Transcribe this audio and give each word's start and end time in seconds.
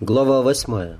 Глава 0.00 0.40
восьмая. 0.40 0.98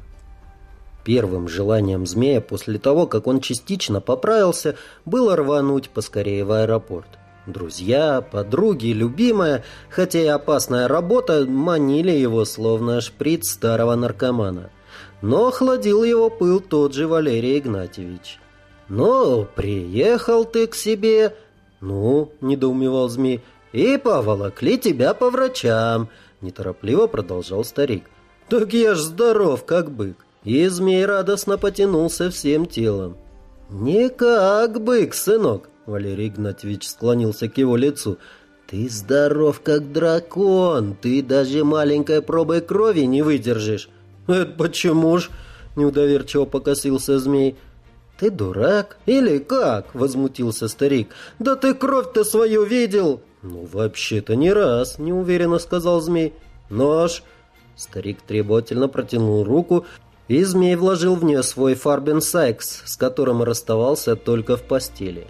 Первым 1.04 1.48
желанием 1.48 2.06
змея 2.06 2.42
после 2.42 2.78
того, 2.78 3.06
как 3.06 3.26
он 3.26 3.40
частично 3.40 4.02
поправился, 4.02 4.76
было 5.06 5.36
рвануть 5.36 5.88
поскорее 5.88 6.44
в 6.44 6.52
аэропорт. 6.52 7.08
Друзья, 7.46 8.20
подруги, 8.20 8.88
любимая, 8.88 9.64
хотя 9.88 10.20
и 10.20 10.26
опасная 10.26 10.86
работа, 10.86 11.46
манили 11.46 12.10
его, 12.10 12.44
словно 12.44 13.00
шприц 13.00 13.48
старого 13.48 13.94
наркомана. 13.94 14.68
Но 15.22 15.48
охладил 15.48 16.04
его 16.04 16.28
пыл 16.28 16.60
тот 16.60 16.92
же 16.92 17.08
Валерий 17.08 17.58
Игнатьевич. 17.58 18.38
«Ну, 18.90 19.46
приехал 19.56 20.44
ты 20.44 20.66
к 20.66 20.74
себе...» 20.74 21.34
«Ну»,— 21.80 22.32
недоумевал 22.42 23.08
змей,— 23.08 23.42
«и 23.72 23.96
поволокли 23.96 24.76
тебя 24.76 25.14
по 25.14 25.30
врачам»,— 25.30 26.10
неторопливо 26.42 27.06
продолжал 27.06 27.64
старик. 27.64 28.04
«Так 28.50 28.74
я 28.74 28.94
ж 28.96 28.98
здоров, 28.98 29.64
как 29.64 29.92
бык!» 29.92 30.16
И 30.42 30.66
змей 30.66 31.06
радостно 31.06 31.56
потянулся 31.56 32.30
всем 32.30 32.66
телом. 32.66 33.16
«Не 33.70 34.08
как 34.08 34.82
бык, 34.82 35.14
сынок!» 35.14 35.68
Валерий 35.86 36.26
Игнатьевич 36.26 36.88
склонился 36.88 37.48
к 37.48 37.58
его 37.58 37.76
лицу. 37.76 38.18
«Ты 38.66 38.88
здоров, 38.88 39.60
как 39.60 39.92
дракон! 39.92 40.96
Ты 41.00 41.22
даже 41.22 41.62
маленькой 41.64 42.22
пробой 42.22 42.60
крови 42.60 43.02
не 43.02 43.22
выдержишь!» 43.22 43.88
«Это 44.26 44.46
почему 44.46 45.18
ж?»— 45.18 45.30
неудоверчиво 45.76 46.44
покосился 46.44 47.20
змей. 47.20 47.56
«Ты 48.18 48.30
дурак? 48.30 48.96
Или 49.06 49.38
как?»— 49.38 49.86
возмутился 49.94 50.66
старик. 50.66 51.10
«Да 51.38 51.54
ты 51.54 51.72
кровь-то 51.72 52.24
свою 52.24 52.64
видел!» 52.64 53.20
«Ну, 53.42 53.68
вообще-то 53.72 54.34
не 54.34 54.52
раз»,— 54.52 54.96
неуверенно 54.98 55.60
сказал 55.60 56.00
змей. 56.00 56.34
«Нож!» 56.68 57.22
Старик 57.80 58.20
требовательно 58.20 58.88
протянул 58.88 59.42
руку, 59.42 59.86
и 60.28 60.44
змей 60.44 60.76
вложил 60.76 61.14
в 61.14 61.24
нее 61.24 61.42
свой 61.42 61.74
Фарбен 61.74 62.20
Сайкс, 62.20 62.82
с 62.84 62.94
которым 62.98 63.42
расставался 63.42 64.16
только 64.16 64.58
в 64.58 64.62
постели. 64.64 65.26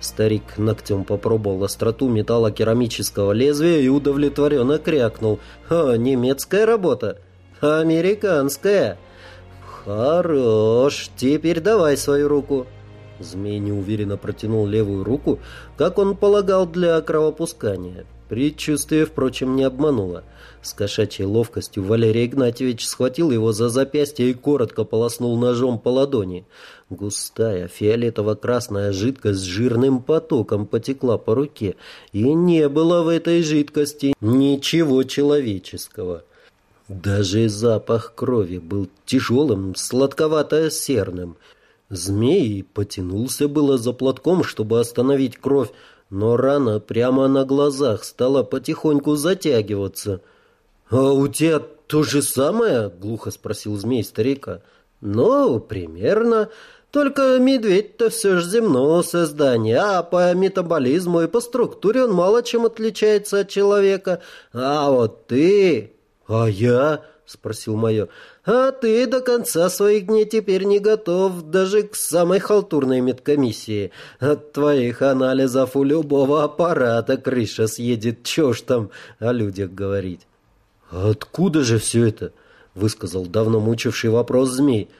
Старик 0.00 0.58
ногтем 0.58 1.04
попробовал 1.04 1.64
остроту 1.64 2.10
металла 2.10 2.52
керамического 2.52 3.32
лезвия 3.32 3.78
и 3.78 3.88
удовлетворенно 3.88 4.78
крякнул. 4.78 5.40
«О, 5.70 5.94
немецкая 5.96 6.66
работа! 6.66 7.20
Американская!» 7.62 8.98
«Хорош! 9.86 11.08
Теперь 11.16 11.60
давай 11.60 11.96
свою 11.96 12.28
руку!» 12.28 12.66
Змей 13.18 13.58
неуверенно 13.60 14.18
протянул 14.18 14.66
левую 14.66 15.04
руку, 15.04 15.38
как 15.78 15.96
он 15.96 16.18
полагал 16.18 16.66
для 16.66 17.00
кровопускания. 17.00 18.04
Предчувствие, 18.28 19.04
впрочем, 19.04 19.54
не 19.54 19.64
обмануло. 19.64 20.24
С 20.62 20.72
кошачьей 20.72 21.26
ловкостью 21.26 21.84
Валерий 21.84 22.24
Игнатьевич 22.24 22.86
схватил 22.86 23.30
его 23.30 23.52
за 23.52 23.68
запястье 23.68 24.30
и 24.30 24.34
коротко 24.34 24.84
полоснул 24.84 25.36
ножом 25.36 25.78
по 25.78 25.90
ладони. 25.90 26.46
Густая 26.88 27.68
фиолетово-красная 27.68 28.92
жидкость 28.92 29.40
с 29.40 29.42
жирным 29.42 30.02
потоком 30.02 30.66
потекла 30.66 31.18
по 31.18 31.34
руке, 31.34 31.76
и 32.12 32.22
не 32.32 32.68
было 32.70 33.02
в 33.02 33.08
этой 33.08 33.42
жидкости 33.42 34.14
ничего 34.22 35.02
человеческого. 35.02 36.24
Даже 36.88 37.48
запах 37.48 38.14
крови 38.14 38.58
был 38.58 38.88
тяжелым, 39.04 39.74
сладковато-серным. 39.74 41.36
Змей 41.90 42.62
потянулся 42.62 43.48
было 43.48 43.76
за 43.76 43.92
платком, 43.92 44.44
чтобы 44.44 44.80
остановить 44.80 45.36
кровь, 45.36 45.70
но 46.14 46.36
рана 46.36 46.78
прямо 46.78 47.26
на 47.26 47.44
глазах 47.44 48.04
стала 48.04 48.44
потихоньку 48.44 49.16
затягиваться. 49.16 50.20
«А 50.88 51.12
у 51.12 51.26
тебя 51.26 51.58
то 51.58 52.04
же 52.04 52.22
самое?»— 52.22 52.88
глухо 53.00 53.32
спросил 53.32 53.76
змей 53.76 54.04
старика. 54.04 54.62
«Ну, 55.00 55.58
примерно. 55.58 56.50
Только 56.92 57.38
медведь-то 57.40 58.10
все 58.10 58.36
же 58.36 58.48
земного 58.48 59.02
создания, 59.02 59.80
а 59.80 60.04
по 60.04 60.32
метаболизму 60.34 61.22
и 61.22 61.26
по 61.26 61.40
структуре 61.40 62.04
он 62.04 62.12
мало 62.12 62.44
чем 62.44 62.64
отличается 62.64 63.40
от 63.40 63.48
человека. 63.48 64.20
А 64.52 64.90
вот 64.92 65.26
ты...» 65.26 65.94
«А 66.28 66.46
я?»— 66.46 67.02
спросил 67.26 67.76
майор. 67.76 68.08
«А 68.44 68.70
ты 68.70 69.06
до 69.06 69.20
конца 69.20 69.68
своих 69.70 70.06
дней 70.06 70.26
теперь 70.26 70.64
не 70.64 70.78
готов 70.78 71.42
даже 71.50 71.82
к 71.82 71.96
самой 71.96 72.38
халтурной 72.38 73.00
медкомиссии. 73.00 73.92
От 74.20 74.52
твоих 74.52 75.02
анализов 75.02 75.76
у 75.76 75.84
любого 75.84 76.44
аппарата 76.44 77.16
крыша 77.16 77.66
съедет, 77.66 78.22
чё 78.22 78.52
ж 78.52 78.60
там 78.62 78.90
о 79.18 79.32
людях 79.32 79.70
говорить». 79.70 80.26
«Откуда 80.90 81.64
же 81.64 81.78
все 81.78 82.06
это?»— 82.06 82.32
высказал 82.74 83.26
давно 83.26 83.58
мучивший 83.60 84.10
вопрос 84.10 84.50
змей. 84.50 84.90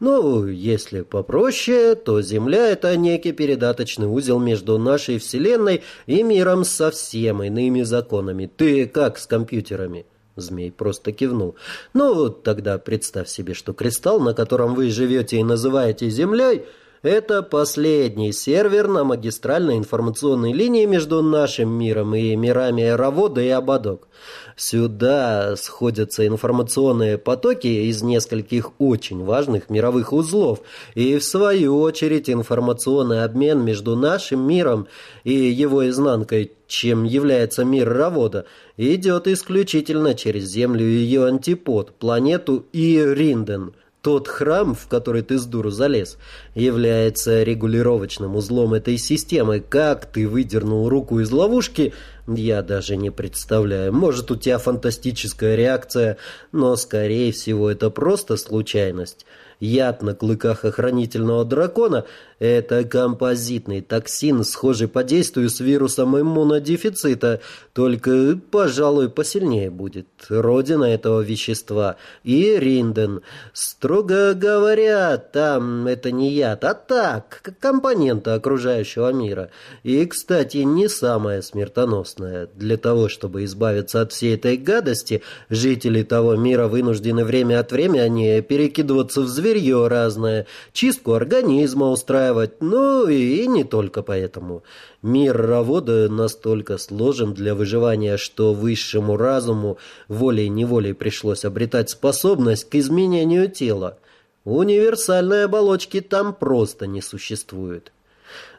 «Ну, 0.00 0.46
если 0.46 1.02
попроще, 1.02 1.94
то 1.94 2.20
Земля— 2.20 2.68
это 2.70 2.96
некий 2.96 3.32
передаточный 3.32 4.06
узел 4.06 4.38
между 4.38 4.78
нашей 4.78 5.18
Вселенной 5.18 5.82
и 6.06 6.22
миром 6.22 6.64
со 6.64 6.90
всеми 6.90 7.46
иными 7.46 7.82
законами. 7.82 8.50
Ты 8.54 8.86
как 8.86 9.18
с 9.18 9.26
компьютерами?» 9.26 10.06
Змей 10.36 10.72
просто 10.72 11.12
кивнул. 11.12 11.54
«Ну, 11.92 12.28
тогда 12.28 12.78
представь 12.78 13.28
себе, 13.28 13.54
что 13.54 13.72
кристалл, 13.72 14.20
на 14.20 14.34
котором 14.34 14.74
вы 14.74 14.90
живете 14.90 15.36
и 15.38 15.44
называете 15.44 16.10
Землей, 16.10 16.64
это 17.04 17.42
последний 17.42 18.32
сервер 18.32 18.88
на 18.88 19.04
магистральной 19.04 19.76
информационной 19.76 20.54
линии 20.54 20.86
между 20.86 21.22
нашим 21.22 21.70
миром 21.70 22.14
и 22.14 22.34
мирами 22.34 22.82
Аэровода 22.82 23.42
и 23.42 23.48
Ободок. 23.50 24.08
Сюда 24.56 25.54
сходятся 25.56 26.26
информационные 26.26 27.18
потоки 27.18 27.66
из 27.66 28.02
нескольких 28.02 28.72
очень 28.80 29.22
важных 29.22 29.68
мировых 29.68 30.14
узлов, 30.14 30.60
и 30.94 31.18
в 31.18 31.22
свою 31.22 31.78
очередь 31.78 32.30
информационный 32.30 33.22
обмен 33.22 33.62
между 33.62 33.96
нашим 33.96 34.40
миром 34.40 34.88
и 35.24 35.34
его 35.34 35.86
изнанкой, 35.86 36.52
чем 36.68 37.04
является 37.04 37.66
мир 37.66 37.92
Равода, 37.92 38.46
идет 38.76 39.26
исключительно 39.28 40.14
через 40.14 40.44
Землю 40.44 40.84
и 40.84 40.94
ее 40.94 41.26
антипод, 41.26 41.94
планету 41.98 42.66
Иринден. 42.72 43.74
Тот 44.02 44.28
храм, 44.28 44.74
в 44.74 44.86
который 44.86 45.22
ты 45.22 45.38
с 45.38 45.46
дуру 45.46 45.70
залез, 45.70 46.18
является 46.54 47.42
регулировочным 47.42 48.36
узлом 48.36 48.74
этой 48.74 48.98
системы. 48.98 49.60
Как 49.60 50.06
ты 50.06 50.28
выдернул 50.28 50.88
руку 50.88 51.20
из 51.20 51.30
ловушки, 51.30 51.92
я 52.26 52.62
даже 52.62 52.96
не 52.96 53.10
представляю. 53.10 53.92
Может, 53.92 54.30
у 54.30 54.36
тебя 54.36 54.58
фантастическая 54.58 55.56
реакция, 55.56 56.16
но, 56.52 56.76
скорее 56.76 57.32
всего, 57.32 57.70
это 57.70 57.90
просто 57.90 58.36
случайность. 58.36 59.26
Яд 59.60 60.02
на 60.02 60.14
клыках 60.14 60.64
охранительного 60.64 61.44
дракона– 61.44 62.04
это 62.38 62.84
композитный 62.84 63.80
токсин, 63.80 64.42
схожий 64.42 64.88
по 64.88 65.04
действию 65.04 65.48
с 65.48 65.60
вирусом 65.60 66.18
иммунодефицита, 66.20 67.40
только, 67.72 68.38
пожалуй, 68.50 69.08
посильнее 69.08 69.70
будет. 69.70 70.06
Родина 70.28 70.84
этого 70.84 71.20
вещества– 71.20 71.96
и 72.24 72.56
Ринден. 72.58 73.22
Строго 73.52 74.34
говоря, 74.34 75.16
там 75.18 75.86
это 75.86 76.10
не 76.10 76.30
яд, 76.44 76.64
а 76.64 76.74
так, 76.74 77.54
компоненты 77.58 78.30
окружающего 78.30 79.12
мира. 79.12 79.50
И, 79.82 80.04
кстати, 80.04 80.58
не 80.58 80.88
самое 80.88 81.42
смертоносное. 81.42 82.48
Для 82.54 82.76
того, 82.76 83.08
чтобы 83.08 83.44
избавиться 83.44 84.02
от 84.02 84.12
всей 84.12 84.34
этой 84.34 84.56
гадости, 84.56 85.22
жители 85.48 86.02
того 86.02 86.36
мира 86.36 86.68
вынуждены 86.68 87.24
время 87.24 87.60
от 87.60 87.72
времени 87.72 88.40
перекидываться 88.40 89.22
в 89.22 89.28
зверь 89.28 89.54
зверье 89.54 89.86
разное, 89.88 90.46
чистку 90.72 91.12
организма 91.12 91.90
устраивать, 91.90 92.60
ну 92.60 93.06
и 93.06 93.46
не 93.46 93.64
только 93.64 94.02
поэтому. 94.02 94.62
Мир 95.02 95.36
Равода 95.36 96.08
настолько 96.08 96.78
сложен 96.78 97.34
для 97.34 97.54
выживания, 97.54 98.16
что 98.16 98.52
высшему 98.52 99.16
разуму 99.16 99.78
волей-неволей 100.08 100.92
пришлось 100.92 101.44
обретать 101.44 101.90
способность 101.90 102.68
к 102.68 102.74
изменению 102.74 103.50
тела. 103.50 103.98
Универсальной 104.44 105.44
оболочки 105.44 106.00
там 106.00 106.34
просто 106.34 106.86
не 106.86 107.00
существует. 107.00 107.92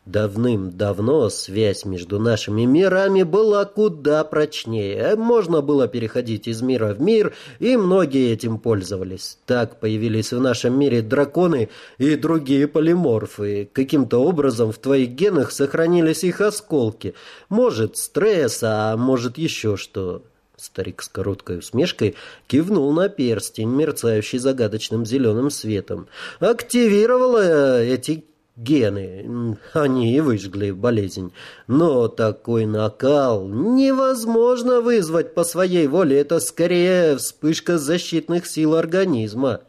Давным-давно 0.06 1.30
связь 1.30 1.84
между 1.84 2.20
нашими 2.20 2.66
мирами 2.66 3.24
была 3.24 3.66
куда 3.66 4.24
прочнее. 4.24 5.16
Можно 5.16 5.62
было 5.62 5.88
переходить 5.88 6.48
из 6.48 6.62
мира 6.62 6.94
в 6.94 7.02
мир, 7.02 7.34
и 7.60 7.76
многие 7.76 8.32
этим 8.32 8.60
пользовались. 8.60 9.40
Так 9.48 9.80
появились 9.80 10.32
в 10.32 10.40
нашем 10.40 10.78
мире 10.78 11.02
драконы 11.02 11.70
и 11.98 12.16
другие 12.16 12.68
полиморфы. 12.68 13.68
Каким-то 13.74 14.24
образом 14.24 14.72
в 14.72 14.78
твоих 14.78 15.10
генах 15.10 15.52
сохранились 15.52 16.24
их 16.24 16.40
осколки. 16.40 17.16
Может, 17.50 17.98
стресс, 17.98 18.60
а 18.62 18.96
может 18.98 19.40
еще 19.40 19.76
что. 19.76 20.22
Старик 20.58 21.02
с 21.02 21.10
короткой 21.10 21.60
усмешкой 21.60 22.16
кивнул 22.48 22.92
на 22.94 23.10
перстень, 23.10 23.70
мерцающий 23.70 24.40
загадочным 24.40 25.06
зеленым 25.06 25.50
светом. 25.50 26.08
«Активировала 26.40 27.82
эти 27.82 28.24
гены, 28.56 29.58
они 29.74 30.16
и 30.16 30.22
выжгли 30.22 30.72
болезнь. 30.72 31.34
Но 31.68 32.08
такой 32.08 32.66
накал 32.66 33.48
невозможно 33.48 34.82
вызвать 34.82 35.34
по 35.34 35.44
своей 35.44 35.88
воле. 35.88 36.20
Это 36.20 36.40
скорее 36.40 37.18
вспышка 37.18 37.78
защитных 37.78 38.48
сил 38.48 38.76
организма. 38.76 39.62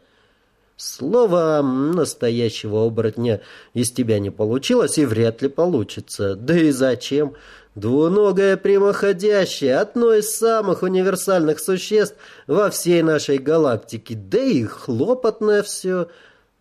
Слово 0.77 1.63
настоящего 1.63 2.85
оборотня 2.85 3.41
из 3.73 3.91
тебя 3.91 4.19
не 4.19 4.29
получилось 4.29 4.99
и 4.99 5.05
вряд 5.05 5.41
ли 5.41 5.49
получится. 5.49 6.35
Да 6.35 6.55
и 6.55 6.69
зачем? 6.69 7.33
Двуногая 7.73 8.57
прямоходящая, 8.57 9.81
одно 9.81 10.13
из 10.13 10.35
самых 10.35 10.83
универсальных 10.83 11.59
существ 11.59 12.15
во 12.45 12.69
всей 12.69 13.01
нашей 13.01 13.39
галактике. 13.39 14.13
Да 14.15 14.39
и 14.39 14.65
хлопотное 14.65 15.63
все. 15.63 16.09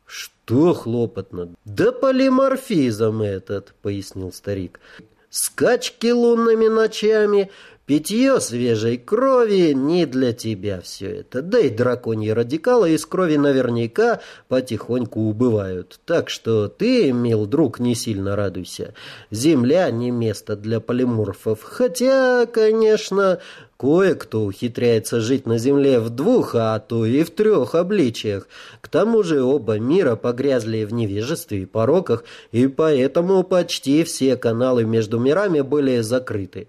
Что 0.07 0.73
хлопотно? 0.73 1.51
Да 1.67 1.93
полиморфизм 1.93 3.21
этот, 3.21 3.75
пояснил 3.83 4.33
старик. 4.33 4.81
Скачки 5.29 6.07
лунными 6.07 6.69
ночами, 6.69 7.51
Питье 7.87 8.41
свежей 8.41 8.99
крови 8.99 9.73
не 9.73 10.07
для 10.07 10.33
тебя 10.33 10.81
все 10.81 11.21
это. 11.21 11.41
Да 11.41 11.61
и 11.61 11.71
драконьи 11.71 12.31
радикалы 12.31 12.91
из 12.91 13.07
крови 13.07 13.37
наверняка 13.37 14.19
потихоньку 14.49 15.21
убывают. 15.21 16.01
Так 16.05 16.29
что 16.29 16.67
ты, 16.67 17.13
мил 17.13 17.47
друг, 17.47 17.79
не 17.79 17.95
сильно 17.95 18.35
радуйся. 18.35 18.95
Земля 19.31 19.89
не 19.93 20.11
место 20.11 20.57
для 20.57 20.81
полиморфов. 20.81 21.63
Хотя, 21.63 22.47
конечно, 22.47 23.39
Кое-кто 23.79 24.45
ухитряется 24.45 25.21
жить 25.21 25.45
на 25.47 25.59
Земле 25.59 26.01
в 26.01 26.09
двух, 26.09 26.55
а 26.55 26.79
то 26.79 27.05
и 27.05 27.23
в 27.23 27.31
трех 27.31 27.75
обличиях. 27.75 28.49
К 28.81 28.89
тому 28.89 29.23
же 29.23 29.43
оба 29.43 29.79
мира 29.79 30.17
погрязли 30.17 30.85
в 30.85 30.95
невежестве 30.95 31.63
и 31.63 31.67
пороках, 31.67 32.25
и 32.53 32.69
поэтому 32.69 33.43
почти 33.43 34.03
все 34.05 34.37
каналы 34.37 34.85
между 34.85 35.19
мирами 35.19 35.61
были 35.61 36.01
закрыты. 36.01 36.69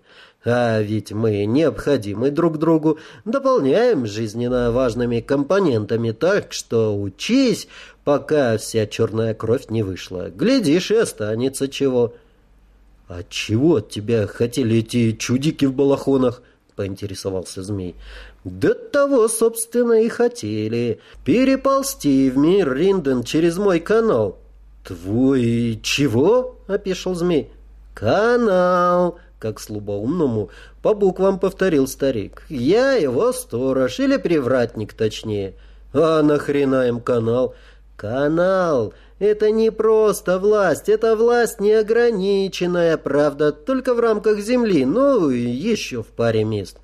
А 0.50 0.80
ведь 0.80 1.12
мы 1.12 1.44
необходимы 1.44 2.32
друг 2.32 2.58
другу, 2.58 3.00
дополняем 3.26 4.06
жизненно 4.06 4.72
важными 4.72 5.20
компонентами, 5.20 6.12
так 6.12 6.54
что 6.54 6.98
учись, 6.98 7.68
пока 8.06 8.58
вся 8.58 8.88
черная 8.88 9.34
кровь 9.34 9.66
не 9.68 9.84
вышла. 9.84 10.30
Глядишь, 10.30 10.90
и 10.92 10.96
останется 10.96 11.68
чего.— 11.68 12.14
А 13.10 13.24
чего 13.30 13.76
от 13.76 13.90
тебя 13.90 14.26
хотели 14.26 14.78
эти 14.78 15.12
чудики 15.12 15.66
в 15.66 15.74
балахонах?— 15.74 16.42
поинтересовался 16.78 17.62
змей.— 17.62 17.96
Да 18.46 18.74
того, 18.74 19.28
собственно, 19.28 20.02
и 20.02 20.08
хотели. 20.08 21.02
Переползти 21.26 22.30
в 22.30 22.38
мир 22.38 22.74
Ринден 22.74 23.24
через 23.24 23.58
мой 23.58 23.82
канал.— 23.82 24.38
Твой 24.86 25.78
чего?— 25.84 26.56
опешил 26.68 27.16
змей.— 27.16 27.50
Канал!— 27.94 29.20
как 29.40 29.60
слабоумному, 29.60 30.50
по 30.82 30.94
буквам 30.94 31.40
повторил 31.40 31.88
старик. 31.88 32.44
«Я 32.50 32.94
его 32.94 33.32
сторож, 33.34 34.00
или 34.00 34.18
привратник 34.18 34.94
точнее. 34.94 35.54
А 35.94 36.22
нахрена 36.22 36.88
им 36.88 37.00
канал?» 37.00 37.56
«Канал! 37.96 38.94
Это 39.18 39.50
не 39.50 39.72
просто 39.72 40.38
власть, 40.38 40.88
это 40.88 41.16
власть 41.16 41.60
неограниченная, 41.60 42.98
правда, 42.98 43.52
только 43.52 43.96
в 43.96 44.00
рамках 44.00 44.40
земли, 44.40 44.86
ну, 44.86 45.30
еще 45.30 46.04
в 46.04 46.08
паре 46.08 46.44
мест. 46.44 46.78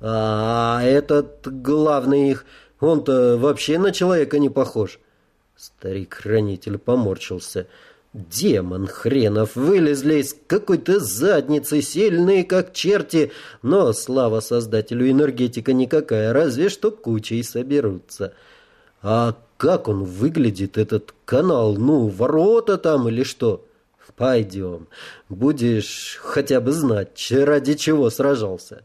А 0.00 0.82
этот 0.82 1.46
главный 1.46 2.30
их, 2.30 2.44
он-то 2.80 3.36
вообще 3.38 3.78
на 3.78 3.92
человека 3.92 4.40
не 4.40 4.48
похож». 4.48 4.98
Старик-хранитель 5.56 6.78
поморщился. 6.78 7.66
Демон 8.12 8.88
хренов 8.88 9.54
вылезли 9.54 10.16
из 10.16 10.34
какой-то 10.48 10.98
задницы, 10.98 11.80
сильные 11.80 12.42
как 12.42 12.72
черти, 12.72 13.30
но 13.62 13.92
слава 13.92 14.40
создателю 14.40 15.08
энергетика 15.08 15.72
никакая, 15.72 16.32
разве 16.32 16.70
что 16.70 16.90
кучей 16.90 17.44
соберутся. 17.44 18.34
А 19.00 19.36
как 19.56 19.86
он 19.86 20.02
выглядит, 20.02 20.76
этот 20.76 21.14
канал? 21.24 21.76
Ну, 21.76 22.08
ворота 22.08 22.78
там 22.78 23.08
или 23.08 23.22
что? 23.22 23.64
Пойдем, 24.16 24.88
будешь 25.28 26.18
хотя 26.20 26.60
бы 26.60 26.72
знать, 26.72 27.30
ради 27.30 27.74
чего 27.74 28.10
сражался. 28.10 28.84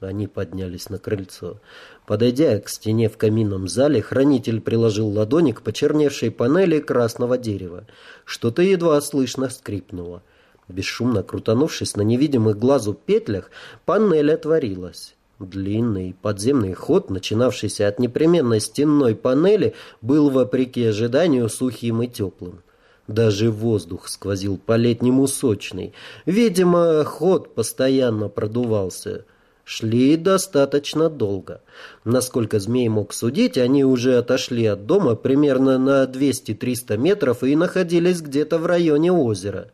Они 0.00 0.26
поднялись 0.26 0.90
на 0.90 0.98
крыльцо. 0.98 1.58
Подойдя 2.06 2.60
к 2.60 2.68
стене 2.68 3.08
в 3.08 3.16
каминном 3.16 3.66
зале, 3.66 4.02
хранитель 4.02 4.60
приложил 4.60 5.08
ладони 5.08 5.52
к 5.52 5.62
почерневшей 5.62 6.30
панели 6.30 6.80
красного 6.80 7.38
дерева. 7.38 7.86
Что-то 8.26 8.60
едва 8.60 9.00
слышно 9.00 9.48
скрипнуло. 9.48 10.22
Бесшумно 10.68 11.22
крутанувшись 11.22 11.96
на 11.96 12.02
невидимых 12.02 12.58
глазу 12.58 12.92
петлях, 12.92 13.50
панель 13.86 14.32
отворилась. 14.32 15.14
Длинный 15.38 16.14
подземный 16.20 16.74
ход, 16.74 17.08
начинавшийся 17.08 17.88
от 17.88 17.98
непременной 17.98 18.60
стенной 18.60 19.14
панели, 19.14 19.74
был, 20.02 20.28
вопреки 20.28 20.84
ожиданию, 20.84 21.48
сухим 21.48 22.02
и 22.02 22.06
теплым. 22.06 22.62
Даже 23.06 23.50
воздух 23.50 24.08
сквозил 24.08 24.58
по-летнему 24.58 25.26
сочный. 25.26 25.94
Видимо, 26.26 27.02
ход 27.04 27.54
постоянно 27.54 28.28
продувался– 28.28 29.24
Шли 29.68 30.16
достаточно 30.16 31.10
долго. 31.10 31.60
Насколько 32.04 32.60
змей 32.60 32.88
мог 32.88 33.12
судить, 33.12 33.58
они 33.58 33.84
уже 33.84 34.16
отошли 34.16 34.64
от 34.64 34.86
дома 34.86 35.16
примерно 35.16 35.76
на 35.76 36.04
200-300 36.04 36.96
метров 36.96 37.42
и 37.42 37.56
находились 37.56 38.20
где-то 38.20 38.58
в 38.58 38.66
районе 38.66 39.10
озера. 39.10 39.72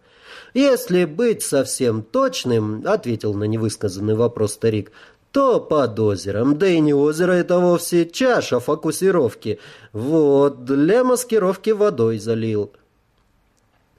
«Если 0.54 1.04
быть 1.04 1.42
совсем 1.42 2.02
точным»,— 2.02 2.84
ответил 2.86 3.34
на 3.34 3.44
невысказанный 3.44 4.14
вопрос 4.14 4.54
старик, 4.54 4.92
то 5.30 5.60
под 5.60 6.00
озером. 6.00 6.56
Да 6.56 6.68
и 6.68 6.80
не 6.80 6.94
озеро 6.94 7.32
это 7.32 7.58
вовсе 7.58 8.06
чаша 8.06 8.60
фокусировки. 8.60 9.58
Вот, 9.92 10.64
для 10.64 11.04
маскировки 11.04 11.68
водой 11.68 12.18
залил. 12.18 12.72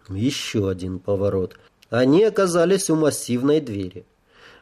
Еще 0.09 0.67
один 0.67 0.97
поворот. 0.97 1.55
Они 1.91 2.23
оказались 2.23 2.89
у 2.89 2.95
массивной 2.95 3.61
двери. 3.61 4.07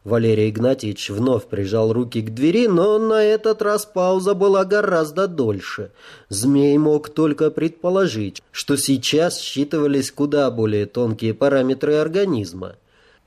Валерий 0.03 0.49
Игнатьевич 0.49 1.11
вновь 1.11 1.45
прижал 1.45 1.93
руки 1.93 2.21
к 2.21 2.33
двери, 2.33 2.65
но 2.65 2.97
на 2.97 3.23
этот 3.23 3.61
раз 3.61 3.85
пауза 3.85 4.33
была 4.33 4.65
гораздо 4.65 5.27
дольше. 5.27 5.91
Змей 6.27 6.75
мог 6.79 7.09
только 7.09 7.51
предположить, 7.51 8.41
что 8.51 8.77
сейчас 8.77 9.39
считывались 9.39 10.11
куда 10.11 10.49
более 10.49 10.87
тонкие 10.87 11.35
параметры 11.35 11.95
организма. 11.95 12.77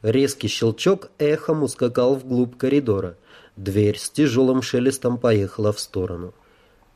Резкий 0.02 0.48
щелчок 0.48 1.10
эхом 1.18 1.62
ускакал 1.62 2.16
вглубь 2.16 2.56
коридора. 2.56 3.16
Дверь 3.56 3.96
с 3.96 4.10
тяжелым 4.10 4.60
шелестом 4.60 5.16
поехала 5.18 5.72
в 5.72 5.78
сторону. 5.78 6.34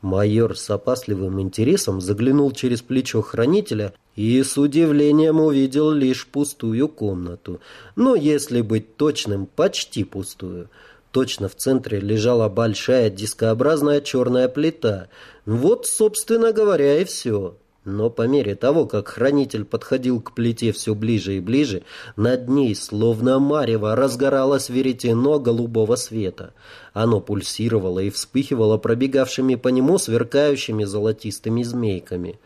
Майор 0.01 0.57
с 0.57 0.69
опасливым 0.69 1.39
интересом 1.39 2.01
заглянул 2.01 2.51
через 2.51 2.81
плечо 2.81 3.21
хранителя 3.21 3.93
и 4.19 4.43
с 4.43 4.57
удивлением 4.57 5.39
увидел 5.39 5.91
лишь 5.91 6.27
пустую 6.27 6.89
комнату. 6.89 7.61
Но, 7.95 8.15
если 8.15 8.59
быть 8.59 8.97
точным, 8.97 9.45
почти 9.45 10.03
пустую. 10.03 10.69
Точно 11.11 11.47
в 11.47 11.55
центре 11.55 12.01
лежала 12.01 12.49
большая 12.49 13.09
дискообразная 13.09 14.01
черная 14.01 14.49
плита. 14.49 15.07
Вот, 15.45 15.87
собственно 15.87 16.51
говоря, 16.51 16.99
и 16.99 17.05
все. 17.05 17.55
Но 17.85 18.09
по 18.09 18.27
мере 18.27 18.55
того, 18.55 18.87
как 18.87 19.07
хранитель 19.07 19.63
подходил 19.63 20.19
к 20.19 20.33
плите 20.33 20.73
все 20.73 20.95
ближе 20.95 21.37
и 21.37 21.39
ближе, 21.39 21.83
над 22.17 22.49
ней, 22.49 22.75
словно 22.75 23.39
марево, 23.39 23.95
разгоралось 23.95 24.67
веретено 24.67 25.39
голубого 25.39 25.95
света. 25.95 26.53
Оно 26.91 27.21
пульсировало 27.21 27.99
и 27.99 28.09
вспыхивало 28.09 28.77
пробегавшими 28.77 29.55
по 29.55 29.69
нему 29.69 29.97
сверкающими 29.97 30.83
золотистыми 30.83 31.63
змейками. 31.63 32.37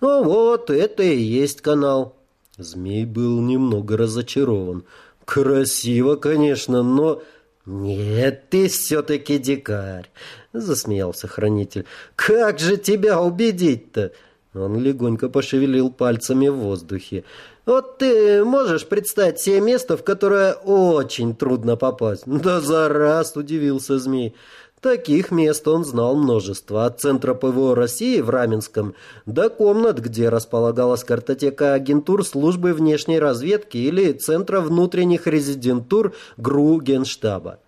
«Ну 0.00 0.24
вот, 0.24 0.70
это 0.70 1.02
и 1.02 1.16
есть 1.16 1.60
канал». 1.60 2.16
Змей 2.56 3.04
был 3.04 3.40
немного 3.40 3.96
разочарован. 3.96 4.84
«Красиво, 5.24 6.16
конечно, 6.16 6.82
но...» 6.82 7.22
«Нет, 7.66 8.48
ты 8.48 8.68
все-таки 8.68 9.36
дикарь»,— 9.38 10.10
засмеялся 10.54 11.28
хранитель. 11.28 11.84
«Как 12.16 12.58
же 12.58 12.78
тебя 12.78 13.20
убедить-то?» 13.20 14.12
Он 14.54 14.78
легонько 14.78 15.28
пошевелил 15.28 15.90
пальцами 15.90 16.48
в 16.48 16.54
воздухе. 16.54 17.24
«Вот 17.66 17.98
ты 17.98 18.42
можешь 18.42 18.86
представить 18.86 19.40
себе 19.40 19.60
место, 19.60 19.98
в 19.98 20.02
которое 20.02 20.54
очень 20.54 21.36
трудно 21.36 21.76
попасть?» 21.76 22.22
«Да 22.24 22.62
за 22.62 22.88
раз!»– 22.88 23.34
удивился 23.36 23.98
змей. 23.98 24.34
Таких 24.80 25.32
мест 25.32 25.66
он 25.66 25.84
знал 25.84 26.14
множество, 26.14 26.86
от 26.86 27.00
центра 27.00 27.34
ПВО 27.34 27.74
России 27.74 28.20
в 28.20 28.30
Раменском 28.30 28.94
до 29.26 29.50
комнат, 29.50 29.98
где 29.98 30.28
располагалась 30.28 31.02
картотека 31.02 31.74
агентур 31.74 32.24
службы 32.24 32.72
внешней 32.72 33.18
разведки 33.18 33.76
или 33.76 34.12
центра 34.12 34.60
внутренних 34.60 35.26
резидентур 35.26 36.14
ГРУ 36.36 36.80
Генштаба. 36.80 37.58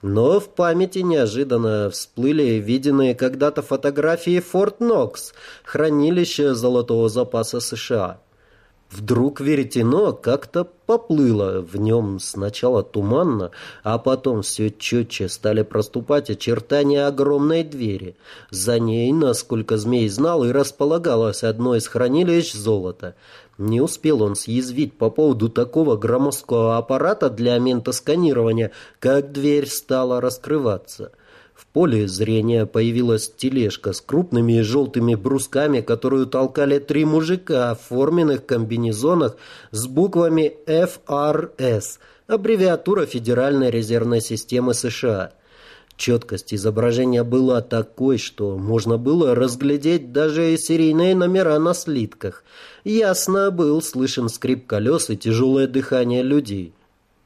Но 0.00 0.40
в 0.40 0.48
памяти 0.48 1.00
неожиданно 1.00 1.90
всплыли 1.90 2.60
виденные 2.60 3.14
когда-то 3.14 3.62
фотографии 3.62 4.40
Форт 4.40 4.80
Нокс, 4.80 5.32
хранилища 5.64 6.54
золотого 6.54 7.08
запаса 7.08 7.60
США. 7.60 8.20
Вдруг 8.96 9.40
веретено 9.40 10.12
как-то 10.12 10.64
поплыло, 10.86 11.60
в 11.60 11.76
нем 11.76 12.20
сначала 12.20 12.84
туманно, 12.84 13.50
а 13.82 13.98
потом 13.98 14.42
все 14.42 14.70
четче 14.70 15.28
стали 15.28 15.62
проступать 15.62 16.30
очертания 16.30 17.08
огромной 17.08 17.64
двери. 17.64 18.14
За 18.50 18.78
ней, 18.78 19.12
насколько 19.12 19.78
змей 19.78 20.08
знал, 20.08 20.44
и 20.44 20.52
располагалось 20.52 21.42
одно 21.42 21.74
из 21.74 21.88
хранилищ 21.88 22.52
золота. 22.52 23.16
Не 23.58 23.80
успел 23.80 24.22
он 24.22 24.36
съязвить 24.36 24.96
по 24.96 25.10
поводу 25.10 25.48
такого 25.48 25.96
громоздкого 25.96 26.76
аппарата 26.76 27.30
для 27.30 27.58
ментосканирования, 27.58 28.70
как 29.00 29.32
дверь 29.32 29.66
стала 29.66 30.20
раскрываться. 30.20 31.10
Поле 31.74 32.06
зрения 32.06 32.66
появилась 32.66 33.28
тележка 33.28 33.92
с 33.92 34.00
крупными 34.00 34.60
желтыми 34.60 35.16
брусками, 35.16 35.80
которую 35.80 36.26
толкали 36.26 36.78
три 36.78 37.04
мужика 37.04 37.74
в 37.74 37.88
форменных 37.88 38.46
комбинезонах 38.46 39.36
с 39.72 39.88
буквами 39.88 40.54
FRS, 40.68 41.98
аббревиатура 42.28 43.06
Федеральной 43.06 43.72
резервной 43.72 44.20
системы 44.20 44.72
США. 44.72 45.32
Четкость 45.96 46.54
изображения 46.54 47.24
была 47.24 47.60
такой, 47.60 48.18
что 48.18 48.56
можно 48.56 48.96
было 48.96 49.34
разглядеть 49.34 50.12
даже 50.12 50.56
серийные 50.56 51.16
номера 51.16 51.58
на 51.58 51.74
слитках. 51.74 52.44
Ясно 52.84 53.50
был 53.50 53.82
слышен 53.82 54.28
скрип 54.28 54.68
колес 54.68 55.10
и 55.10 55.16
тяжелое 55.16 55.66
дыхание 55.66 56.22
людей. 56.22 56.72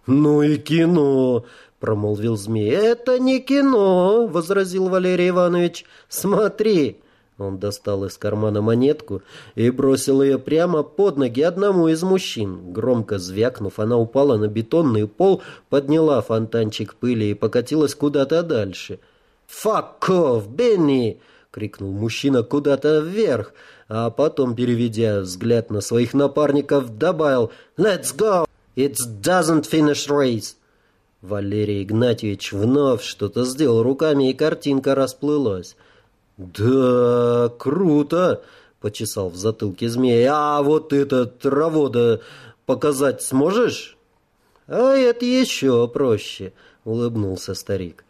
«Ну 0.06 0.40
и 0.40 0.56
кино!»— 0.56 1.44
промолвил 1.80 2.36
змей. 2.36 2.70
«Это 2.70 3.18
не 3.18 3.40
кино!»— 3.40 4.26
возразил 4.30 4.88
Валерий 4.88 5.30
Иванович. 5.30 5.84
«Смотри!» 6.08 7.00
Он 7.38 7.58
достал 7.58 8.04
из 8.04 8.18
кармана 8.18 8.62
монетку 8.62 9.22
и 9.54 9.70
бросил 9.70 10.22
ее 10.22 10.38
прямо 10.38 10.82
под 10.82 11.18
ноги 11.18 11.40
одному 11.40 11.86
из 11.86 12.02
мужчин. 12.02 12.72
Громко 12.72 13.18
звякнув, 13.18 13.78
она 13.78 13.96
упала 13.96 14.36
на 14.36 14.48
бетонный 14.48 15.06
пол, 15.06 15.42
подняла 15.68 16.20
фонтанчик 16.20 16.96
пыли 16.96 17.30
и 17.30 17.34
покатилась 17.34 17.94
куда-то 17.94 18.42
дальше. 18.42 18.98
«Fuck 19.48 20.08
off, 20.08 20.48
Бенни!»— 20.48 21.20
крикнул 21.52 21.92
мужчина 21.92 22.42
куда-то 22.42 22.98
вверх, 22.98 23.52
а 23.88 24.10
потом, 24.10 24.56
переведя 24.56 25.20
взгляд 25.20 25.70
на 25.70 25.80
своих 25.80 26.14
напарников, 26.14 26.98
добавил 26.98 27.52
«Let's 27.78 28.14
go! 28.16 28.46
It 28.76 28.96
doesn't 29.22 29.62
finish 29.62 30.08
race!» 30.08 30.57
Валерий 31.20 31.82
Игнатьевич 31.82 32.52
вновь 32.52 33.02
что-то 33.02 33.44
сделал 33.44 33.82
руками, 33.82 34.30
и 34.30 34.34
картинка 34.34 34.94
расплылась. 34.94 35.76
«Да, 36.36 37.52
круто!»— 37.58 38.42
почесал 38.80 39.28
в 39.28 39.36
затылке 39.36 39.88
змея. 39.88 40.58
«А 40.58 40.62
вот 40.62 40.92
этот 40.92 41.40
травода 41.40 42.20
показать 42.66 43.22
сможешь?» 43.22 43.96
«А 44.68 44.94
это 44.94 45.24
еще 45.24 45.88
проще»,— 45.88 46.52
улыбнулся 46.84 47.54
старик. 47.54 48.04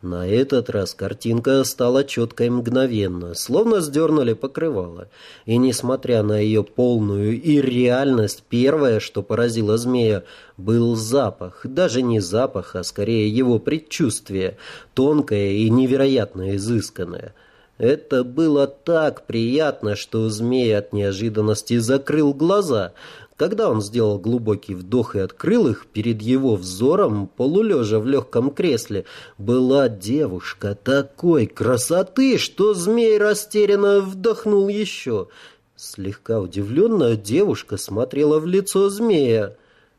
На 0.00 0.28
этот 0.28 0.70
раз 0.70 0.94
картинка 0.94 1.64
стала 1.64 2.04
четкой 2.04 2.50
мгновенно, 2.50 3.34
словно 3.34 3.80
сдернули 3.80 4.32
покрывало. 4.32 5.08
И, 5.44 5.56
несмотря 5.56 6.22
на 6.22 6.38
ее 6.38 6.62
полную 6.62 7.40
и 7.40 7.60
реальность, 7.60 8.44
первое, 8.48 9.00
что 9.00 9.24
поразило 9.24 9.76
змея, 9.76 10.22
был 10.56 10.94
запах. 10.94 11.62
Даже 11.64 12.02
не 12.02 12.20
запах, 12.20 12.76
а 12.76 12.84
скорее 12.84 13.28
его 13.28 13.58
предчувствие, 13.58 14.56
тонкое 14.94 15.54
и 15.54 15.68
невероятно 15.68 16.54
изысканное. 16.54 17.34
Это 17.78 18.22
было 18.22 18.68
так 18.68 19.26
приятно, 19.26 19.96
что 19.96 20.28
змей 20.28 20.76
от 20.76 20.92
неожиданности 20.92 21.78
закрыл 21.78 22.34
глаза. 22.34 22.92
Когда 23.38 23.70
он 23.70 23.80
сделал 23.80 24.18
глубокий 24.18 24.74
вдох 24.74 25.14
и 25.14 25.20
открыл 25.20 25.68
их, 25.68 25.86
перед 25.86 26.20
его 26.20 26.56
взором, 26.56 27.28
полулежа 27.28 28.00
в 28.00 28.06
легком 28.06 28.50
кресле, 28.50 29.04
была 29.38 29.88
девушка 29.88 30.74
такой 30.74 31.46
красоты, 31.46 32.36
что 32.36 32.74
змей 32.74 33.16
растерянно 33.16 34.00
вдохнул 34.00 34.66
еще. 34.66 35.28
Слегка 35.76 36.40
удивленная 36.40 37.14
девушка 37.14 37.76
смотрела 37.76 38.40
в 38.40 38.46
лицо 38.46 38.88
змея. 38.88 39.54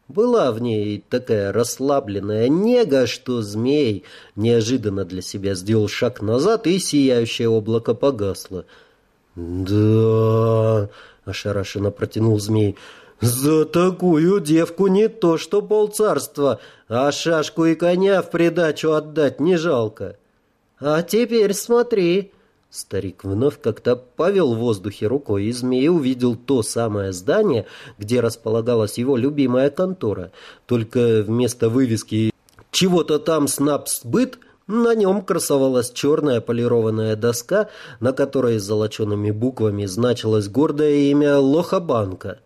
Была 0.09 0.51
в 0.51 0.61
ней 0.61 1.01
такая 1.07 1.53
расслабленная 1.53 2.49
нега, 2.49 3.07
что 3.07 3.41
змей 3.41 4.03
неожиданно 4.35 5.05
для 5.05 5.21
себя 5.21 5.55
сделал 5.55 5.87
шаг 5.87 6.21
назад, 6.21 6.67
и 6.67 6.77
сияющее 6.77 7.47
облако 7.47 7.93
погасло. 7.93 8.65
«Да...»— 9.37 10.89
ошарашенно 11.23 11.91
протянул 11.91 12.37
змей— 12.37 12.75
«За 13.21 13.65
такую 13.65 14.39
девку 14.39 14.87
не 14.87 15.09
то 15.09 15.37
что 15.37 15.61
полцарства, 15.61 16.59
а 16.87 17.11
шашку 17.11 17.65
и 17.65 17.75
коня 17.75 18.21
в 18.21 18.29
придачу 18.31 18.93
отдать 18.93 19.39
не 19.39 19.57
жалко». 19.57 20.17
«А 20.79 21.01
теперь 21.03 21.53
смотри». 21.53 22.31
Старик 22.69 23.23
вновь 23.23 23.59
как-то 23.59 23.95
повел 23.95 24.53
в 24.53 24.59
воздухе 24.59 25.07
рукой, 25.07 25.45
и 25.45 25.51
змей 25.51 25.89
увидел 25.89 26.35
то 26.35 26.61
самое 26.61 27.11
здание, 27.13 27.65
где 27.97 28.19
располагалась 28.19 28.99
его 28.99 29.17
любимая 29.17 29.71
контора. 29.71 30.31
Только 30.67 31.23
вместо 31.23 31.67
вывески 31.69 32.31
«Чего-то 32.71 33.17
там 33.17 33.47
снабсбыт» 33.47 34.37
на 34.67 34.93
нем 34.93 35.23
красовалась 35.23 35.89
черная 35.91 36.41
полированная 36.41 37.15
доска, 37.15 37.69
на 37.99 38.13
которой 38.13 38.59
с 38.59 38.63
золочеными 38.63 39.31
буквами 39.31 39.85
значилось 39.85 40.47
гордое 40.47 41.09
имя 41.09 41.39
Лохабанка. 41.39 42.39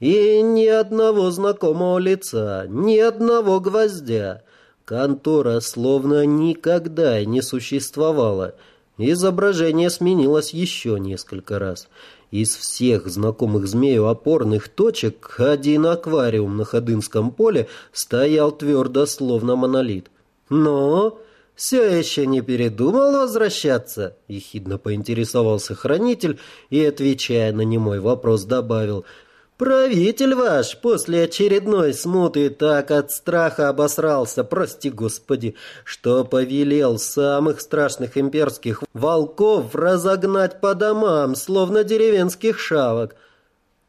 И 0.00 0.42
ни 0.42 0.66
одного 0.66 1.30
знакомого 1.30 1.98
лица, 1.98 2.66
ни 2.68 2.98
одного 2.98 3.60
гвоздя. 3.60 4.42
Контора 4.84 5.60
словно 5.60 6.26
никогда 6.26 7.24
не 7.24 7.40
существовала. 7.42 8.54
Изображение 8.98 9.90
сменилось 9.90 10.52
еще 10.52 11.00
несколько 11.00 11.58
раз. 11.58 11.88
Из 12.30 12.54
всех 12.54 13.08
знакомых 13.08 13.66
змею 13.66 14.06
опорных 14.06 14.68
точек 14.68 15.36
один 15.38 15.86
аквариум 15.86 16.56
на 16.56 16.64
Ходынском 16.64 17.30
поле 17.30 17.68
стоял 17.92 18.52
твердо, 18.52 19.06
словно 19.06 19.56
монолит. 19.56 20.10
Но 20.50 21.18
все 21.54 21.82
еще 21.84 22.26
не 22.26 22.42
передумал 22.42 23.12
возвращаться?»— 23.12 24.16
ехидно 24.28 24.76
поинтересовался 24.76 25.74
хранитель 25.74 26.38
и, 26.68 26.84
отвечая 26.84 27.52
на 27.52 27.62
немой 27.62 28.00
вопрос, 28.00 28.44
добавил— 28.44 29.04
Правитель 29.56 30.34
ваш 30.34 30.76
после 30.82 31.24
очередной 31.24 31.94
смуты 31.94 32.50
так 32.50 32.90
от 32.90 33.10
страха 33.10 33.70
обосрался, 33.70 34.44
прости 34.44 34.90
господи, 34.90 35.54
что 35.82 36.26
повелел 36.26 36.98
самых 36.98 37.62
страшных 37.62 38.18
имперских 38.18 38.82
волков 38.92 39.74
разогнать 39.74 40.60
по 40.60 40.74
домам, 40.74 41.34
словно 41.34 41.84
деревенских 41.84 42.58
шавок. 42.58 43.16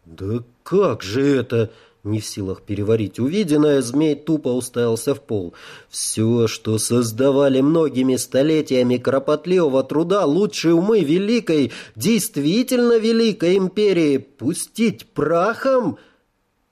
Да 0.05 0.39
как 0.63 1.03
же 1.03 1.39
это... 1.39 1.69
Не 2.07 2.21
в 2.21 2.25
силах 2.25 2.61
переварить 2.61 3.19
увиденное, 3.19 3.81
змей 3.81 4.15
тупо 4.15 4.47
уставился 4.47 5.13
в 5.13 5.19
пол. 5.19 5.53
Все, 5.89 6.47
что 6.47 6.77
создавали 6.77 7.59
многими 7.59 8.15
столетиями 8.15 8.95
кропотливого 8.95 9.83
труда 9.83 10.23
лучшие 10.23 10.73
умы 10.73 11.01
великой, 11.01 11.73
действительно 11.97 12.97
великой 12.97 13.57
империи, 13.57 14.19
пустить 14.19 15.05
прахом? 15.07 15.97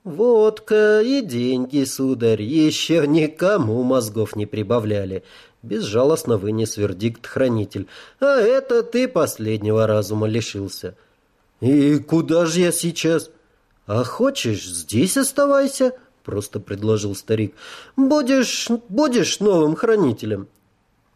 Водка 0.06 1.02
и 1.02 1.22
деньги, 1.22 1.84
сударь, 1.84 2.42
еще 2.42 3.06
никому 3.06 3.84
мозгов 3.84 4.38
не 4.38 4.46
прибавляли. 4.46 5.24
Безжалостно 5.64 6.38
вынес 6.38 6.78
вердикт 6.78 7.28
хранитель. 7.28 7.88
А 8.22 8.40
это 8.40 8.84
ты 8.84 9.10
последнего 9.10 9.86
разума 9.86 10.28
лишился. 10.28 10.96
И 11.60 11.98
куда 11.98 12.46
же 12.46 12.62
я 12.62 12.72
сейчас? 12.72 13.32
«А 13.86 14.04
хочешь, 14.04 14.66
здесь 14.66 15.16
оставайся»,— 15.16 15.94
просто 16.24 16.60
предложил 16.60 17.16
старик. 17.16 17.54
«Будешь, 17.96 18.68
будешь 18.90 19.40
новым 19.40 19.76
хранителем». 19.76 20.48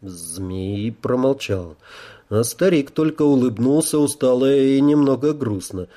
Змей 0.02 0.92
промолчал, 0.92 1.76
а 2.28 2.44
старик 2.44 2.92
только 2.92 3.22
улыбнулся 3.22 3.98
устало 3.98 4.54
и 4.54 4.80
немного 4.80 5.32
грустно. 5.32 5.88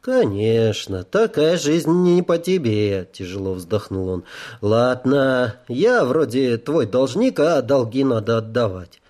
«Конечно, 0.00 1.04
такая 1.04 1.58
жизнь 1.58 1.90
не 1.90 2.22
по 2.22 2.38
тебе»,— 2.38 3.06
тяжело 3.12 3.52
вздохнул 3.52 4.08
он. 4.08 4.24
«Ладно, 4.62 5.56
я 5.68 6.04
вроде 6.04 6.56
твой 6.56 6.86
должник, 6.86 7.38
а 7.40 7.60
долги 7.60 8.04
надо 8.04 8.38
отдавать». 8.38 9.02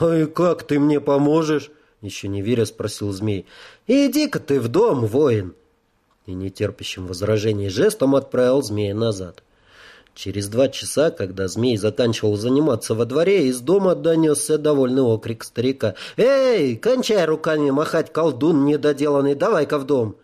«А 0.00 0.12
и 0.12 0.26
как 0.26 0.64
ты 0.64 0.80
мне 0.80 1.00
поможешь?»— 1.00 1.70
еще 2.00 2.26
не 2.26 2.42
веря 2.42 2.64
спросил 2.64 3.12
змей. 3.12 3.46
«Иди-ка 3.86 4.40
ты 4.40 4.58
в 4.58 4.66
дом, 4.66 5.06
воин» 5.06 5.54
и 6.26 6.34
нетерпящим 6.34 7.06
возражений 7.06 7.68
жестом 7.68 8.14
отправил 8.14 8.62
змея 8.62 8.94
назад. 8.94 9.42
Через 10.14 10.48
два 10.48 10.68
часа, 10.68 11.10
когда 11.10 11.48
змей 11.48 11.76
заканчивал 11.76 12.36
заниматься 12.36 12.94
во 12.94 13.04
дворе, 13.04 13.48
из 13.48 13.60
дома 13.60 13.96
донесся 13.96 14.58
довольный 14.58 15.02
окрик 15.02 15.42
старика. 15.42 15.96
«Эй, 16.16 16.76
кончай 16.76 17.24
руками 17.24 17.70
махать, 17.70 18.12
колдун 18.12 18.64
недоделанный, 18.64 19.34
давай-ка 19.34 19.78
в 19.78 19.86
дом!» 19.86 20.16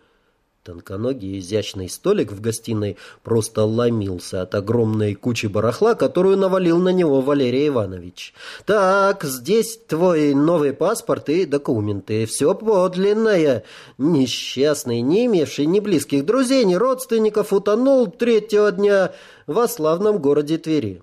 Тонконогий 0.63 1.39
изящный 1.39 1.89
столик 1.89 2.31
в 2.31 2.39
гостиной 2.39 2.97
просто 3.23 3.65
ломился 3.65 4.43
от 4.43 4.53
огромной 4.53 5.15
кучи 5.15 5.47
барахла, 5.47 5.95
которую 5.95 6.37
навалил 6.37 6.77
на 6.77 6.89
него 6.89 7.21
Валерий 7.21 7.69
Иванович. 7.69 8.35
«Так, 8.67 9.23
здесь 9.23 9.79
твой 9.87 10.35
новый 10.35 10.73
паспорт 10.73 11.29
и 11.29 11.45
документы. 11.45 12.27
Все 12.27 12.53
подлинное. 12.53 13.63
Несчастный, 13.97 15.01
не 15.01 15.25
имевший 15.25 15.65
ни 15.65 15.79
близких 15.79 16.27
друзей, 16.27 16.63
ни 16.63 16.75
родственников, 16.75 17.53
утонул 17.53 18.05
третьего 18.05 18.71
дня 18.71 19.13
во 19.47 19.67
славном 19.67 20.19
городе 20.19 20.59
Твери». 20.59 21.01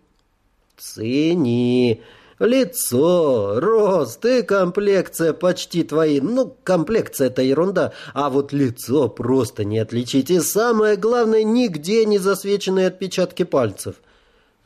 «Цени!» 0.77 2.01
Лицо, 2.41 3.59
рост 3.59 4.25
и 4.25 4.43
комплекция 4.43 5.33
почти 5.33 5.83
твои. 5.83 6.21
Ну, 6.21 6.57
комплекция— 6.63 7.27
это 7.29 7.43
ерунда. 7.43 7.93
А 8.15 8.31
вот 8.31 8.53
лицо 8.53 9.09
просто 9.09 9.65
не 9.65 9.81
отличить. 9.81 10.31
И 10.31 10.39
самое 10.39 10.97
главное, 10.97 11.43
нигде 11.43 12.05
не 12.05 12.19
засвеченные 12.19 12.87
отпечатки 12.87 13.43
пальцев. 13.43 13.97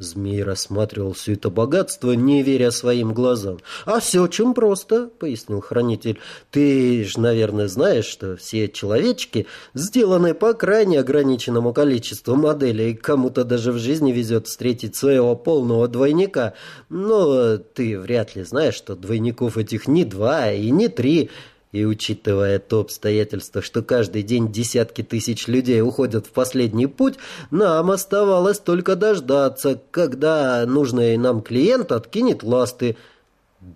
Змей 0.02 0.42
рассматривал 0.42 1.12
все 1.12 1.34
это 1.34 1.50
богатство, 1.50 2.12
не 2.12 2.42
веря 2.42 2.70
своим 2.70 3.14
глазам. 3.14 3.58
«А 3.86 4.00
все 4.00 4.20
очень 4.20 4.52
просто»,— 4.54 5.10
пояснил 5.18 5.60
хранитель. 5.60 6.18
«Ты 6.50 7.04
ж, 7.04 7.16
наверное, 7.16 7.68
знаешь, 7.68 8.04
что 8.04 8.36
все 8.36 8.68
человечки 8.68 9.46
сделаны 9.74 10.34
по 10.34 10.52
крайне 10.54 11.00
ограниченному 11.00 11.72
количеству 11.72 12.34
моделей. 12.34 12.94
Кому-то 12.94 13.44
даже 13.44 13.72
в 13.72 13.78
жизни 13.78 14.12
везет 14.12 14.46
встретить 14.46 14.96
своего 14.96 15.36
полного 15.36 15.88
двойника. 15.88 16.54
Но 16.88 17.56
ты 17.56 17.98
вряд 17.98 18.36
ли 18.36 18.42
знаешь, 18.42 18.74
что 18.74 18.96
двойников 18.96 19.56
этих 19.56 19.88
не 19.88 20.04
два 20.04 20.52
и 20.52 20.70
не 20.70 20.88
три». 20.88 21.30
И 21.72 21.84
учитывая 21.84 22.58
то 22.58 22.80
обстоятельство, 22.80 23.62
что 23.62 23.82
каждый 23.82 24.22
день 24.22 24.52
десятки 24.52 25.02
тысяч 25.02 25.48
людей 25.48 25.80
уходят 25.80 26.26
в 26.26 26.30
последний 26.30 26.86
путь, 26.86 27.14
нам 27.50 27.90
оставалось 27.90 28.58
только 28.58 28.94
дождаться, 28.94 29.80
когда 29.90 30.64
нужный 30.66 31.16
нам 31.16 31.42
клиент 31.42 31.90
откинет 31.90 32.42
ласты. 32.42 32.96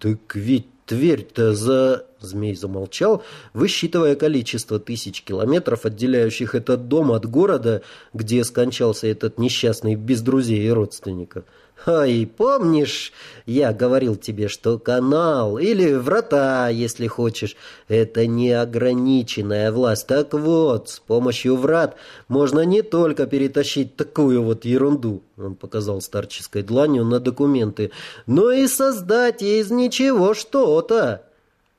«Так 0.00 0.34
ведь 0.34 0.66
Тверь-то 0.86 1.52
за...» 1.52 2.06
Змей 2.20 2.54
замолчал, 2.54 3.22
высчитывая 3.52 4.14
количество 4.14 4.78
тысяч 4.78 5.22
километров, 5.22 5.84
отделяющих 5.84 6.54
этот 6.54 6.88
дом 6.88 7.12
от 7.12 7.26
города, 7.26 7.82
где 8.14 8.42
скончался 8.42 9.06
этот 9.08 9.38
несчастный 9.38 9.96
без 9.96 10.22
друзей 10.22 10.66
и 10.66 10.70
родственников. 10.70 11.44
Ай, 11.84 12.26
помнишь, 12.26 13.12
я 13.44 13.72
говорил 13.72 14.16
тебе, 14.16 14.48
что 14.48 14.78
канал 14.78 15.58
или 15.58 15.92
врата, 15.92 16.68
если 16.68 17.06
хочешь, 17.06 17.54
это 17.86 18.26
неограниченная 18.26 19.70
власть. 19.70 20.06
Так 20.06 20.32
вот, 20.32 20.88
с 20.88 20.98
помощью 20.98 21.56
врат 21.56 21.96
можно 22.28 22.60
не 22.64 22.82
только 22.82 23.26
перетащить 23.26 23.94
такую 23.94 24.42
вот 24.42 24.64
ерунду, 24.64 25.22
он 25.36 25.54
показал 25.54 26.00
старческой 26.00 26.62
дланью 26.62 27.04
на 27.04 27.20
документы, 27.20 27.92
но 28.26 28.50
и 28.50 28.66
создать 28.66 29.42
из 29.42 29.70
ничего 29.70 30.34
что-то. 30.34 31.26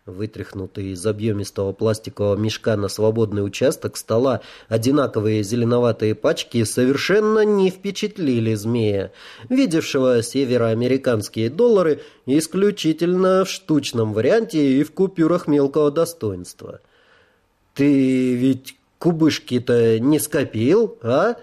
Вытряхнутые 0.08 0.94
из 0.94 1.06
объемистого 1.06 1.74
пластикового 1.74 2.38
мешка 2.38 2.78
на 2.78 2.88
свободный 2.88 3.46
участок 3.46 3.98
стола 3.98 4.40
одинаковые 4.70 5.44
зеленоватые 5.44 6.16
пачки 6.16 6.64
совершенно 6.64 7.44
не 7.44 7.70
впечатлили 7.70 8.54
змея, 8.54 9.12
видевшего 9.50 10.24
североамериканские 10.24 11.50
доллары 11.50 12.00
исключительно 12.26 13.44
в 13.44 13.50
штучном 13.50 14.14
варианте 14.14 14.80
и 14.80 14.84
в 14.84 14.94
купюрах 14.94 15.46
мелкого 15.48 15.92
достоинства. 15.92 16.80
«Ты 17.74 18.34
ведь 18.34 18.78
кубышки-то 19.00 20.00
не 20.00 20.20
скопил, 20.20 20.98
а?» 21.02 21.36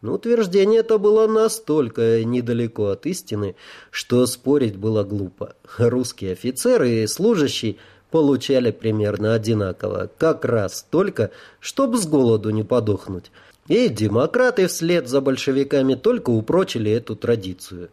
Но 0.00 0.14
утверждение 0.14 0.80
это 0.80 0.98
было 0.98 1.26
настолько 1.26 2.22
недалеко 2.22 2.90
от 2.90 3.04
истины, 3.06 3.56
что 3.90 4.26
спорить 4.26 4.76
было 4.76 5.02
глупо. 5.02 5.56
Русский 5.76 6.28
офицер 6.28 6.82
и 6.82 7.06
служащий– 7.06 7.78
получали 8.10 8.70
примерно 8.70 9.34
одинаково, 9.34 10.10
как 10.18 10.44
раз 10.44 10.86
только, 10.90 11.30
чтобы 11.60 11.98
с 11.98 12.06
голоду 12.06 12.50
не 12.50 12.62
подохнуть. 12.62 13.30
И 13.68 13.88
демократы 13.88 14.66
вслед 14.66 15.08
за 15.08 15.20
большевиками 15.20 15.94
только 15.94 16.30
упрочили 16.30 16.90
эту 16.90 17.16
традицию. 17.16 17.90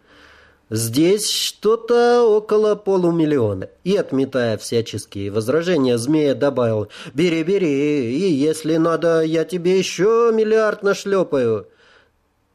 Здесь 0.69 1.29
что-то 1.29 2.23
около 2.23 2.75
полумиллиона. 2.75 3.69
И, 3.83 3.95
отметая 3.95 4.57
всяческие 4.57 5.29
возражения, 5.29 5.97
Змея 5.97 6.33
добавил 6.33 6.87
«Бери, 7.13 7.43
бери, 7.43 8.17
и 8.17 8.31
если 8.31 8.77
надо, 8.77 9.21
я 9.21 9.43
тебе 9.43 9.77
еще 9.77 10.31
миллиард 10.33 10.81
нашлепаю». 10.81 11.67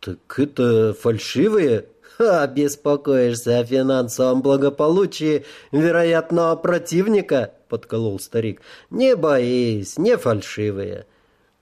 «Так 0.01 0.39
это 0.39 0.95
фальшивые?» 0.99 1.85
Ха, 2.21 2.47
беспокоишься 2.47 3.61
о 3.61 3.65
финансовом 3.65 4.43
благополучии 4.43 5.47
вероятного 5.73 6.55
противника, 6.55 7.53
подколол 7.71 8.21
старик. 8.21 8.61
Не 8.91 9.17
боись, 9.17 9.97
не 9.97 10.19
фальшивые. 10.19 11.07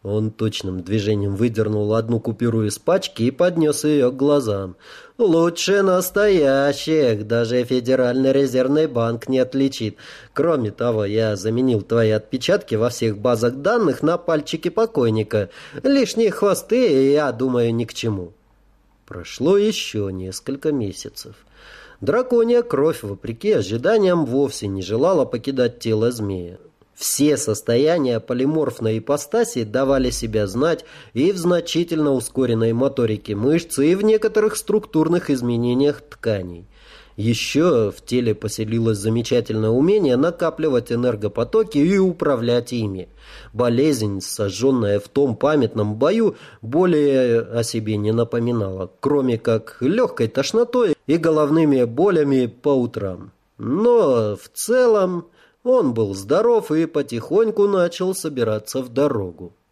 Он 0.02 0.32
точным 0.32 0.82
движением 0.82 1.36
выдернул 1.36 1.94
одну 1.94 2.18
купюру 2.18 2.64
из 2.64 2.76
пачки 2.80 3.22
и 3.22 3.30
поднес 3.30 3.84
ее 3.84 4.10
к 4.10 4.16
глазам. 4.16 4.74
«Лучше 5.16 5.82
настоящих, 5.82 7.24
даже 7.28 7.62
Федеральный 7.62 8.32
резервный 8.32 8.88
банк 8.88 9.28
не 9.28 9.38
отличит. 9.38 9.96
Кроме 10.32 10.72
того, 10.72 11.04
я 11.04 11.36
заменил 11.36 11.82
твои 11.82 12.10
отпечатки 12.10 12.74
во 12.74 12.88
всех 12.88 13.18
базах 13.18 13.54
данных 13.54 14.02
на 14.02 14.18
пальчики 14.18 14.70
покойника. 14.70 15.50
Лишние 15.84 16.32
хвосты, 16.32 17.12
я 17.12 17.30
думаю, 17.30 17.72
ни 17.72 17.84
к 17.84 17.94
чему». 17.94 18.32
Прошло 19.08 19.56
еще 19.56 20.10
несколько 20.12 20.70
месяцев. 20.70 21.34
Драконья 22.02 22.60
кровь, 22.60 23.02
вопреки 23.02 23.52
ожиданиям, 23.52 24.26
вовсе 24.26 24.66
не 24.66 24.82
желала 24.82 25.24
покидать 25.24 25.78
тело 25.78 26.12
змея. 26.12 26.58
Все 26.92 27.38
состояния 27.38 28.20
полиморфной 28.20 28.98
ипостаси 28.98 29.64
давали 29.64 30.10
себя 30.10 30.46
знать 30.46 30.84
и 31.14 31.32
в 31.32 31.38
значительно 31.38 32.12
ускоренной 32.12 32.74
моторике 32.74 33.34
мышц, 33.34 33.78
и 33.78 33.94
в 33.94 34.02
некоторых 34.02 34.56
структурных 34.56 35.30
изменениях 35.30 36.02
тканей. 36.02 36.66
Еще 37.18 37.90
в 37.90 38.00
теле 38.04 38.32
поселилось 38.32 38.98
замечательное 38.98 39.70
умение 39.70 40.16
накапливать 40.16 40.92
энергопотоки 40.92 41.76
и 41.78 41.98
управлять 41.98 42.72
ими. 42.72 43.08
Болезнь, 43.52 44.20
сожженная 44.20 45.00
в 45.00 45.08
том 45.08 45.34
памятном 45.34 45.96
бою, 45.96 46.36
более 46.62 47.40
о 47.40 47.64
себе 47.64 47.96
не 47.96 48.12
напоминала, 48.12 48.92
кроме 49.00 49.36
как 49.36 49.78
легкой 49.80 50.28
тошнотой 50.28 50.94
и 51.08 51.16
головными 51.16 51.82
болями 51.82 52.46
по 52.46 52.68
утрам. 52.68 53.32
Но 53.58 54.36
в 54.36 54.48
целом 54.54 55.26
он 55.64 55.94
был 55.94 56.14
здоров 56.14 56.70
и 56.70 56.86
потихоньку 56.86 57.66
начал 57.66 58.14
собираться 58.14 58.80
в 58.80 58.90
дорогу. 58.90 59.56